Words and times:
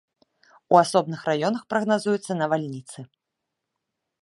У 0.75 0.79
асобных 0.83 1.19
раёнах 1.29 1.67
прагназуюцца 1.75 2.39
навальніцы. 2.41 2.99